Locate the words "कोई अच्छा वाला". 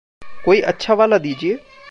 0.45-1.17